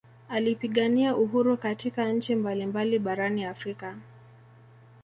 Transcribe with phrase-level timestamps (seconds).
[0.29, 3.97] Alipigania uhuru katika nchi mbali mbali barani Afrika